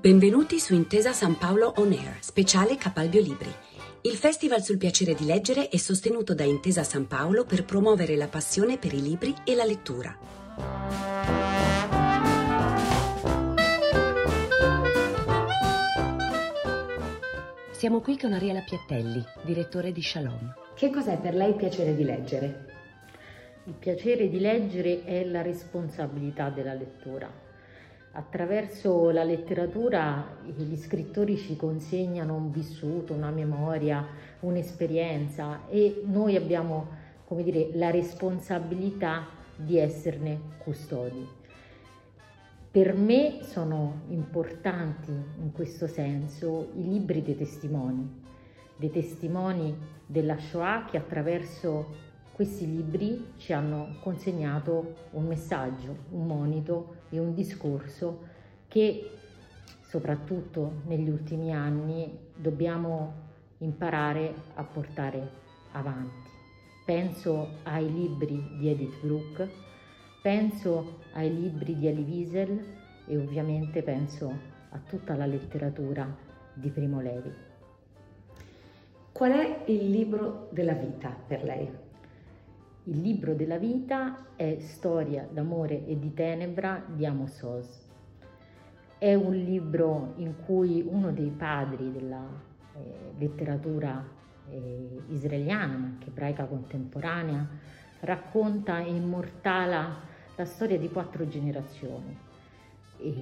[0.00, 3.52] Benvenuti su Intesa San Paolo On Air, speciale Capalbio Libri.
[4.00, 8.26] Il festival sul piacere di leggere è sostenuto da Intesa San Paolo per promuovere la
[8.26, 10.16] passione per i libri e la lettura.
[17.72, 20.54] Siamo qui con Ariela Piattelli, direttore di Shalom.
[20.76, 22.64] Che cos'è per lei il piacere di leggere?
[23.64, 27.48] Il piacere di leggere è la responsabilità della lettura
[28.12, 34.04] Attraverso la letteratura gli scrittori ci consegnano un vissuto, una memoria,
[34.40, 36.88] un'esperienza e noi abbiamo,
[37.24, 41.24] come dire, la responsabilità di esserne custodi.
[42.72, 48.22] Per me sono importanti in questo senso i libri dei testimoni,
[48.74, 52.09] dei testimoni della Shoah che attraverso
[52.40, 58.20] questi libri ci hanno consegnato un messaggio, un monito e un discorso
[58.66, 59.10] che
[59.82, 63.12] soprattutto negli ultimi anni dobbiamo
[63.58, 65.28] imparare a portare
[65.72, 66.30] avanti.
[66.86, 69.50] Penso ai libri di Edith Brooke,
[70.22, 72.64] penso ai libri di Elie Wiesel
[73.06, 74.32] e ovviamente penso
[74.70, 76.08] a tutta la letteratura
[76.54, 77.30] di Primo Levi.
[79.12, 81.88] Qual è il libro della vita per lei?
[82.84, 87.88] Il libro della vita è Storia d'amore e di tenebra di Amos Oz.
[88.96, 92.26] È un libro in cui uno dei padri della
[92.74, 94.02] eh, letteratura
[94.48, 97.46] eh, israeliana, ma anche ebraica contemporanea,
[98.00, 100.00] racconta e immortala
[100.34, 102.16] la storia di quattro generazioni.
[102.96, 103.14] E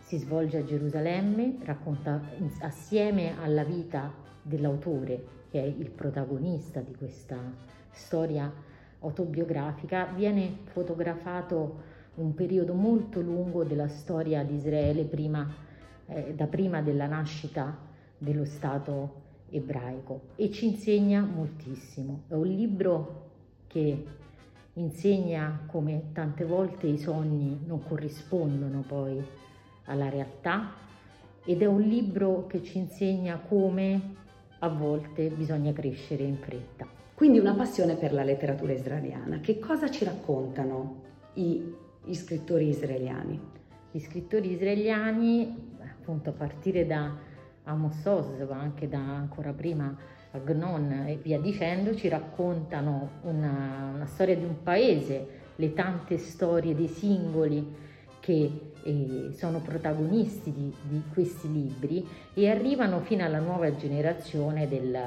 [0.00, 2.20] si svolge a Gerusalemme, racconta
[2.62, 4.12] assieme alla vita
[4.42, 7.38] dell'autore, che è il protagonista di questa
[7.92, 8.72] storia
[9.04, 15.52] autobiografica viene fotografato un periodo molto lungo della storia di Israele prima,
[16.06, 17.76] eh, da prima della nascita
[18.18, 22.22] dello Stato ebraico e ci insegna moltissimo.
[22.28, 23.30] È un libro
[23.66, 24.04] che
[24.74, 29.22] insegna come tante volte i sogni non corrispondono poi
[29.84, 30.72] alla realtà
[31.44, 34.14] ed è un libro che ci insegna come
[34.60, 37.03] a volte bisogna crescere in fretta.
[37.14, 39.38] Quindi una passione per la letteratura israeliana.
[39.38, 41.02] Che cosa ci raccontano
[41.34, 41.72] i,
[42.04, 43.40] gli scrittori israeliani?
[43.92, 47.14] Gli scrittori israeliani, appunto a partire da
[47.64, 49.96] Amos Oz, ma anche da ancora prima
[50.32, 56.74] Agnon e via dicendo, ci raccontano una, una storia di un paese, le tante storie
[56.74, 57.82] dei singoli
[58.18, 62.04] che eh, sono protagonisti di, di, questi libri
[62.34, 64.98] e arrivano fino alla nuova generazione del,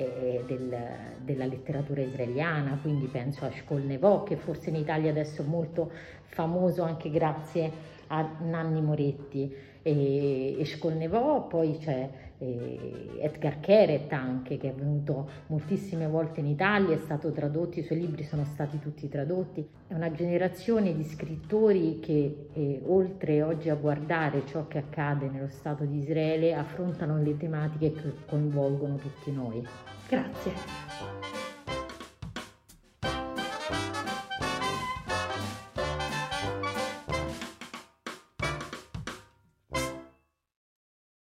[0.00, 0.76] eh, del,
[1.22, 5.90] della letteratura israeliana, quindi penso a Shkolnevo che forse in Italia adesso è molto
[6.24, 7.70] famoso anche grazie
[8.08, 9.54] a Nanni Moretti.
[9.82, 12.08] E, e Shkolnevo, poi c'è
[12.40, 17.82] eh, Edgar Keret anche che è venuto moltissime volte in Italia, è stato tradotto, i
[17.82, 23.68] suoi libri sono stati tutti tradotti, è una generazione di scrittori che eh, oltre oggi
[23.68, 29.30] a guardare ciò che accade nello Stato di Israele affrontano le tematiche che coinvolgono tutti
[29.30, 29.62] noi.
[30.08, 31.39] Grazie.